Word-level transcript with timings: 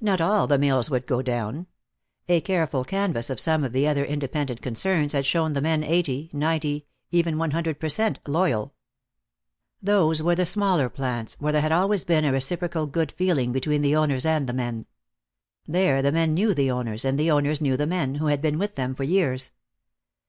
Not 0.00 0.20
all 0.20 0.46
the 0.46 0.60
mills 0.60 0.90
would 0.90 1.08
go 1.08 1.22
down. 1.22 1.66
A 2.28 2.40
careful 2.40 2.84
canvass 2.84 3.30
of 3.30 3.40
some 3.40 3.64
of 3.64 3.72
the 3.72 3.88
other 3.88 4.04
independent 4.04 4.62
concerns 4.62 5.12
had 5.12 5.26
shown 5.26 5.54
the 5.54 5.60
men 5.60 5.82
eighty, 5.82 6.30
ninety, 6.32 6.86
even 7.10 7.36
one 7.36 7.50
hundred 7.50 7.80
per 7.80 7.88
cent, 7.88 8.20
loyal. 8.28 8.74
Those 9.82 10.22
were 10.22 10.36
the 10.36 10.46
smaller 10.46 10.88
plants, 10.88 11.34
where 11.40 11.52
there 11.52 11.62
had 11.62 11.72
always 11.72 12.04
been 12.04 12.24
a 12.24 12.30
reciprocal 12.30 12.86
good 12.86 13.10
feeling 13.10 13.50
between 13.50 13.82
the 13.82 13.96
owners 13.96 14.24
and 14.24 14.46
the 14.46 14.52
men; 14.52 14.86
there 15.66 16.00
the 16.00 16.12
men 16.12 16.32
knew 16.32 16.54
the 16.54 16.70
owners, 16.70 17.04
and 17.04 17.18
the 17.18 17.32
owners 17.32 17.60
knew 17.60 17.76
the 17.76 17.88
men, 17.88 18.14
who 18.14 18.26
had 18.26 18.40
been 18.40 18.58
with 18.60 18.76
them 18.76 18.94
for 18.94 19.02
years. 19.02 19.50